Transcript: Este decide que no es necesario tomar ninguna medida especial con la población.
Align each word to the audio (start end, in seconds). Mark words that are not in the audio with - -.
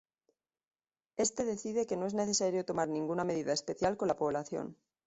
Este 1.25 1.45
decide 1.45 1.85
que 1.85 1.95
no 1.95 2.07
es 2.07 2.15
necesario 2.15 2.65
tomar 2.65 2.87
ninguna 2.89 3.23
medida 3.23 3.53
especial 3.53 3.97
con 3.97 4.07
la 4.07 4.17
población. 4.17 4.75